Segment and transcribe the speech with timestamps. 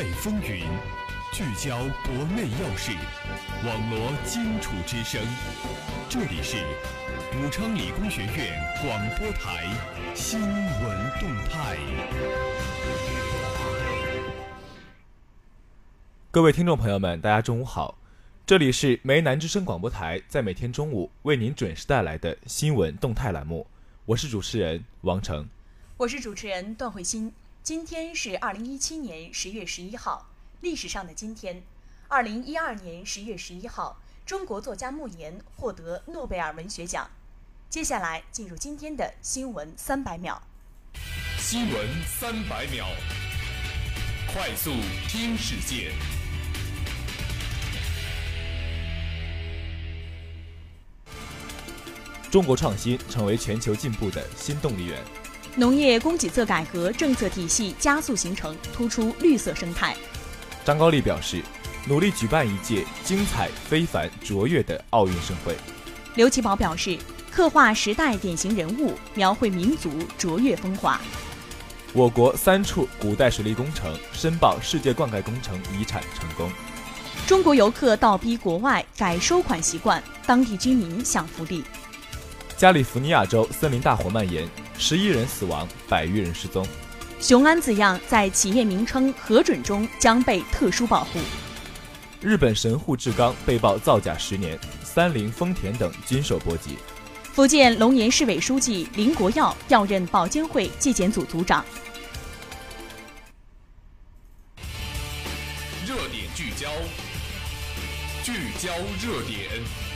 [0.00, 0.64] 外风云，
[1.30, 1.76] 聚焦
[2.06, 2.90] 国内要事，
[3.66, 5.20] 网罗荆楚之声。
[6.08, 6.56] 这里是
[7.36, 9.68] 武昌理工学院广播台
[10.14, 11.76] 新闻动态。
[16.30, 17.98] 各位听众朋友们，大家中午好，
[18.46, 23.66] 这里是梅南之声广播台，在每天中午为您准时带来的新闻动态栏目，
[24.06, 25.46] 我是主持人王成，
[25.98, 27.30] 我是主持人段慧欣。
[27.62, 30.30] 今天是二零一七年十月十一号，
[30.62, 31.62] 历史上的今天，
[32.08, 37.10] 二零一二年十月十一号，中国作家莫言获得诺贝尔文学奖。
[37.68, 40.42] 接下来进入今天的新闻三百秒。
[41.38, 42.86] 新闻三百秒，
[44.32, 44.70] 快速
[45.06, 45.92] 听世界。
[52.30, 55.04] 中国创新成为全球进步的新动力源。
[55.56, 59.96] 农业供给侧改革政策体系加速形成，突出绿色生态。
[60.64, 61.42] 张高丽表示，
[61.86, 65.56] 努力举办一届精彩、非凡、卓越的奥运盛会。
[66.14, 66.96] 刘奇葆表示，
[67.32, 71.00] 刻画时代典型人物，描绘民族卓越风华。
[71.92, 76.48] 我国三处古代水利工程申报世界灌溉工程遗产成功。
[77.26, 81.64] 中国游客倒逼国外改收款习惯，当地居民享福利。
[82.56, 84.48] 加利福尼亚州森林大火蔓延。
[84.80, 86.66] 十一人死亡，百余人失踪。
[87.20, 91.20] 雄安字样在企业名称核准中将被特殊保护。
[92.22, 96.78] 日本神户制钢被曝造假十年，三菱、丰田等均受波及。
[97.34, 101.62] 福建龙岩市委书记林国耀调任保监会纪检组组长。
[105.86, 106.70] 热点聚焦，
[108.24, 109.89] 聚焦热点。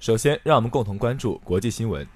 [0.00, 2.08] 首先，让我们共同关注国际新闻。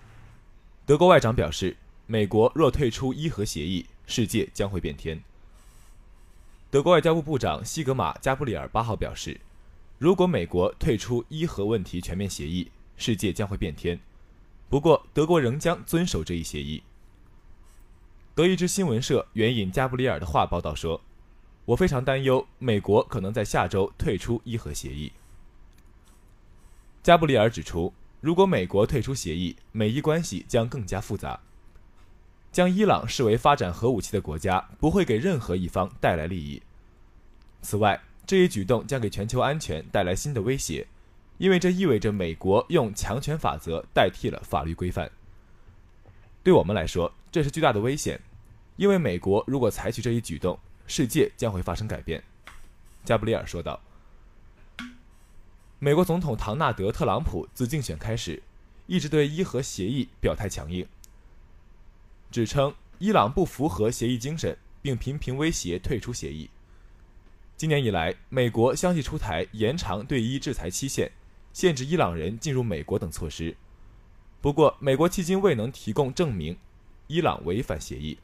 [0.86, 5.22] 德国外长表示，美国若退出伊核协议，世界将会变天。
[6.70, 9.38] 德国外交部部长西格玛·加布里尔八号表示，
[9.98, 14.00] 如果美国退出伊核问题全面协议，世界将会变天。
[14.70, 16.82] 不过，德国仍将遵守这一协议。
[18.34, 21.02] 德意志新闻社援引加布里尔的话报道说
[21.66, 25.12] ：“我非常担忧，美国可能在下周退出伊核协议。”
[27.04, 27.92] 加布里尔指出，
[28.22, 31.38] 如果美国退出协议，美伊关系将更加复杂。
[32.50, 36.62] 将伊朗视为发展核武器的国家，不会给任何一方带来利益。
[37.60, 40.86] 此外，这一举动将给全球安全带来新的威胁，
[41.36, 45.10] 因为这意味着美国用强权法则代替了法律规范。
[46.42, 48.18] 对我们来说，这是巨大的危险，
[48.76, 52.24] 因为美国如果采取这一举动，世界将会发生改变。
[53.04, 53.78] 加布里尔说道。
[55.84, 58.42] 美国总统唐纳德·特朗普自竞选开始，
[58.86, 60.86] 一直对伊核协议表态强硬，
[62.30, 66.48] 指称伊朗不符合协议精神，并频频威胁退出协议。
[67.58, 71.12] 今年以来，美国相继出台延长对伊制裁期限、
[71.52, 73.54] 限制伊朗人进入美国等措施。
[74.40, 76.56] 不过，美国迄今未能提供证明
[77.08, 78.16] 伊朗违反协议。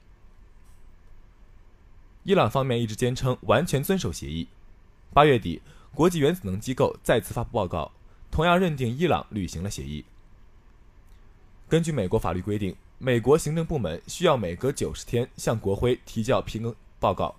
[2.22, 4.48] 伊朗方面一直坚称完全遵守协议。
[5.12, 5.60] 八月底。
[5.94, 7.92] 国际原子能机构再次发布报告，
[8.30, 10.04] 同样认定伊朗履行了协议。
[11.68, 17.34] 根据美国法律规定，美国行政部门需要每隔九十天向国会提交评估报告，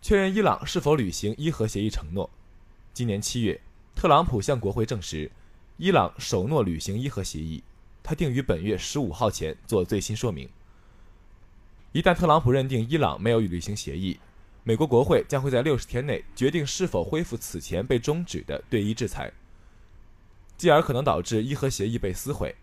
[0.00, 2.28] 确认伊朗是否履行伊核协议承诺。
[2.92, 3.60] 今年七月，
[3.94, 5.30] 特朗普向国会证实，
[5.76, 7.62] 伊朗首诺履行伊核协议，
[8.02, 10.48] 他定于本月十五号前做最新说明。
[11.92, 14.18] 一旦特朗普认定伊朗没有履行协议，
[14.68, 19.32] 美国国会将会在六十天内决定是否恢复此前被终止的对伊制裁，
[20.58, 22.54] 继而可能导致伊核协议被撕毁。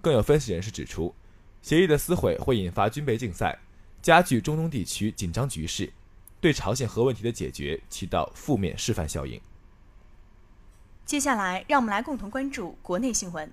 [0.00, 1.12] 更有分析人士指出，
[1.60, 3.58] 协议的撕毁会引发军备竞赛，
[4.00, 5.92] 加剧中东地区紧张局势，
[6.40, 9.40] 对朝鲜核问题的解决起到负面示范效应。
[11.04, 13.50] 接下来，让我们来共同关注国内新闻。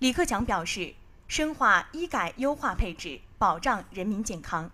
[0.00, 0.94] 李克强表示，
[1.28, 4.68] 深化医改优化配置，保障人民健康。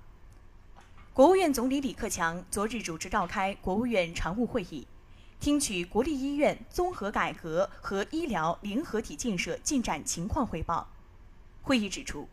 [1.19, 4.87] 国务院总理李克强昨日主持召开国务院常务会议，
[5.41, 10.87] 听取国立医院综合改革和医疗联合体建设进展情况汇报。
[11.63, 12.29] 会议指出，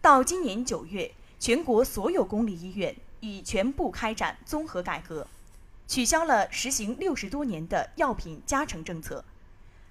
[0.00, 5.26] 到今年九月，全国所有公立医院已全部开展综合改革，
[5.86, 9.22] 取消了实行六十多年的药品加成政策，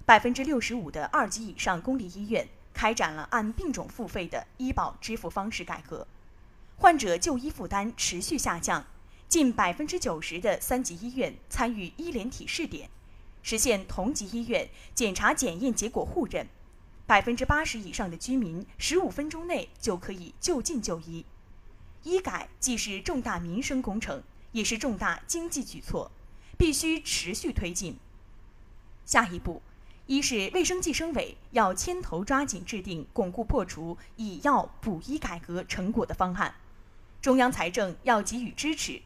[0.04, 6.04] 百分之六十五的二级以上公立医院开展了按病种付费的医保支付方式改革。
[6.80, 8.86] 患者就医负担持续下降，
[9.28, 12.88] 近百分之九十的三级医院参与医联体试点，
[13.42, 16.48] 实现同级医院检查检验结果互认，
[17.06, 21.26] 百分之八十以上的居民十五分钟内就可以就近就医。
[22.04, 24.22] 医改既是重大民生工程，
[24.52, 26.10] 也是重大经济举措，
[26.56, 27.98] 必须持续推进。
[29.04, 29.60] 下一步，
[30.06, 36.54] 一是卫生计生委要牵头抓紧制定巩固破除以药补医改革成果的方案，
[37.22, 39.02] 中央财政要给予支持。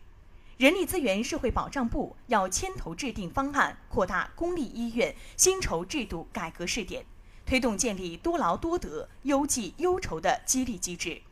[0.57, 7.05] 人力资源社会保障部要牵头制定方案，扩大公立医院薪酬制度改革试点，
[7.45, 11.23] 推动建立多劳多得、优绩优酬的激励机制。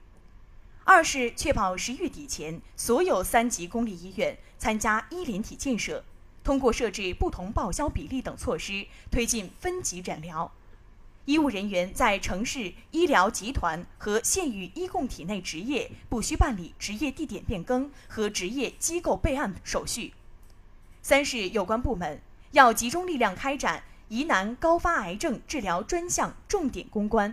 [0.82, 6.04] 二是确保十月底前所有三级公立医院参加医联体建设，
[6.42, 10.50] 通过设置不同报销比例等措施，推进分级诊疗。
[11.24, 20.14] 医务人员在城市医疗集团和县域医共体内执业，不需办理执业地点变更和执业机构备案手续。
[21.00, 22.20] 三是有关部门
[22.50, 27.32] 要集中力量开展疑难高发癌症治疗专项重点攻关。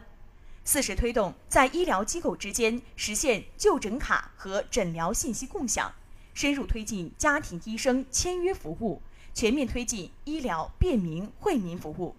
[0.64, 5.92] 四是推动在医疗机构之间实现就诊卡和诊疗信息共享，
[6.36, 9.02] 深入推进家庭医生签约服务，
[9.34, 12.16] 全面推进医疗便民惠民服务。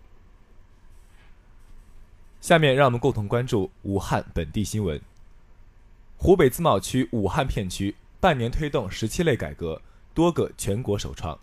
[2.41, 4.99] 下面让我们共同关注武汉本地新闻。
[6.17, 9.83] 湖北自贸区武汉片区半年推动十七类改革，
[10.15, 11.39] 多个全国首创。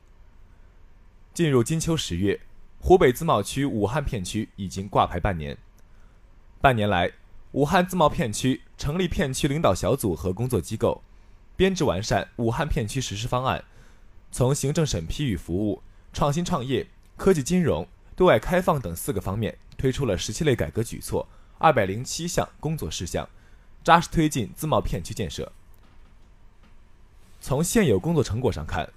[1.36, 2.40] 进入金秋十月，
[2.80, 5.56] 湖北自贸区武汉片区已经挂牌半年。
[6.60, 7.12] 半年来，
[7.52, 11.04] 武汉自贸片区成立片区领导小组和工作机构，
[11.56, 13.64] 编制完善武汉片区实施方案，
[14.32, 19.56] 从行政审批与服务、创新创业、科技金融、对外开放等四个方面。
[19.78, 21.28] 推出了十七类改革举措，
[21.60, 23.30] 二百零七项工作事项，
[23.84, 25.52] 扎实推进自贸片区建设。
[27.40, 28.92] 从现有工作成果上看，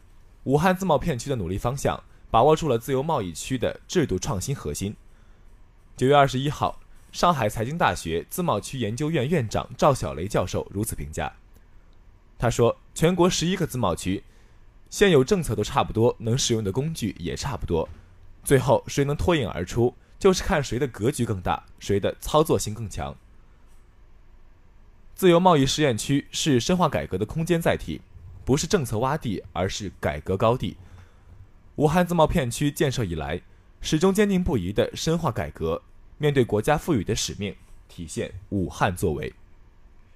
[0.45, 4.97] 武汉自贸片区的努力方向把握住了自由贸易区的制度创新核心。
[5.97, 6.81] 九月二十一号，
[7.13, 11.33] 上海财经大学自贸区研究院院长赵小雷教授如此评价。
[12.39, 14.25] 他说：“全国十一个自贸区，
[14.89, 17.87] 现有政策都差不多，能使用的工具也差不多，
[18.43, 23.17] 最后谁能脱颖而出？”就是看谁的格局更大，谁的操作性更强。
[25.15, 28.03] 自由贸易试验区是深化改革的空间载体，
[28.45, 30.77] 不是政策洼地，而是改革高地。
[31.77, 33.41] 武汉自贸片区建设以来，
[33.81, 35.81] 始终坚定不移地深化改革，
[36.19, 37.57] 面对国家赋予的使命，
[37.89, 39.33] 体现武汉作为。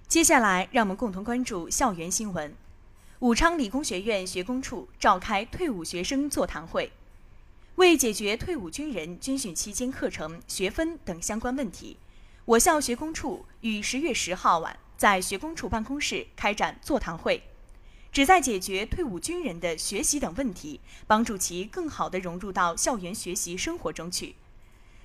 [0.07, 2.55] 接下来，让我们共同关注校园新闻。
[3.21, 6.93] 武昌理工学院学工处召开退伍学生座谈会。
[7.85, 11.99] 为解决退伍军人军训期间课程、学分等相关问题，
[12.47, 17.43] 我校学工处于十月十号晚在学工处办公室开展座谈会，
[18.11, 24.35] 旨在解决退伍军人的学习等问题，帮助其更好地融入到校园学习生活中去。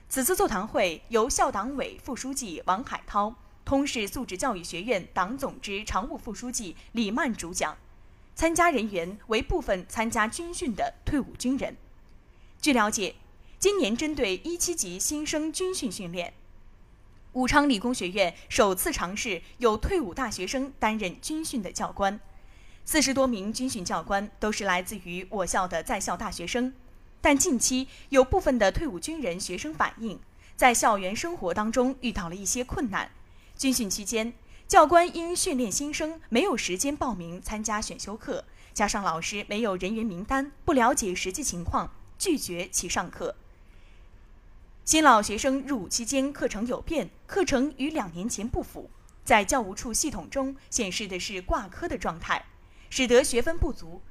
[0.07, 3.35] 此次座谈会由校党委副书记王海涛、
[3.65, 7.75] 通识素质教育学院党总支常务副书记李曼主讲，
[8.35, 11.75] 参加人员为部分参加军训的退伍军人。
[12.61, 13.15] 据了解，
[13.57, 16.33] 今年针对一七级新生军训训练，
[17.31, 22.19] 武昌理工学院首次尝试有退伍大学生担任军训的教官。
[22.83, 26.73] 四十多名军训教官都是来自于我校的在校大学生，
[27.21, 30.19] 但近期有部分的退伍军人学生反映，
[30.57, 33.09] 在校园生活当中遇到了一些困难。
[33.55, 34.33] 军训期间，
[34.67, 38.43] 教官因训练新生没有时间报名参加选修课，
[38.73, 41.89] 加上老师没有人员名单，不了解实际情况。
[42.19, 43.35] 拒绝其上课。
[44.83, 48.89] 新老学生入伍期间课程有变，课程与两年前不符，
[49.23, 52.45] 在教务处系统中显示的是挂科的状态，
[52.89, 54.01] 使得学分不足，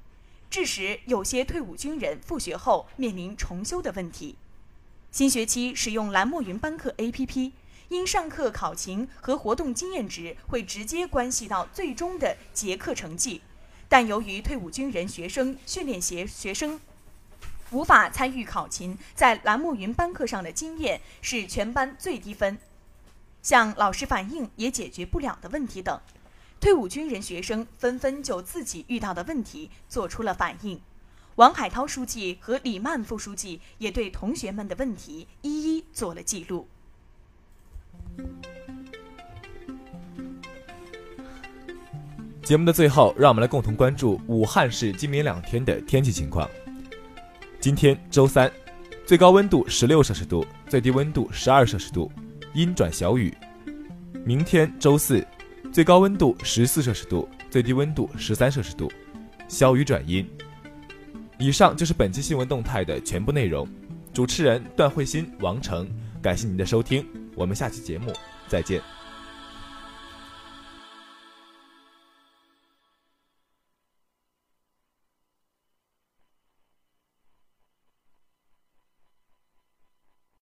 [0.49, 4.37] 致使有些退伍军人复学后面临重修的问题。
[5.11, 7.53] 新学期使用蓝墨云班课 APP，
[7.89, 13.43] 因上课考勤和活动经验值会直接关系到最终的结课成绩，
[13.89, 16.81] 但由于退伍军人学生训练学学生。
[17.71, 22.59] 无法参与考勤，在蓝墨云班课上的经验是全班最低分，
[23.43, 26.01] 向老师反映也解决不了的问题等，
[26.61, 30.81] 退伍军人学生纷纷就自己遇到的问题做出了反应。
[31.37, 36.67] 王海涛书记和李曼副书记也对同学们的问题一一做了记录。
[42.43, 46.49] 节目的最后，让我们来共同关注武汉市今明两天的天气情况。
[47.61, 48.51] 今天周三，
[49.05, 52.11] 最高温度十六摄氏度，最低温度十二摄氏度，
[52.55, 53.37] 阴转小雨。
[54.25, 55.27] 明天周四，
[55.73, 58.91] 最高温度十四摄氏度，最低温度十三摄氏度，
[59.49, 60.25] 小雨转阴。
[61.37, 63.67] 以上就是本期新闻动态的全部内容。
[64.13, 65.89] 主持人段慧欣、王成，
[66.23, 67.05] 感谢您的收听。
[67.35, 68.13] 我们下期节目
[68.47, 68.98] 再见。